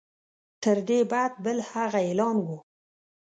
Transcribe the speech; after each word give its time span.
تر 0.63 0.77
دې 0.89 0.99
بد 1.11 1.31
بل 1.45 1.57
هغه 1.71 1.99
اعلان 2.07 2.37
وو. 2.45 2.57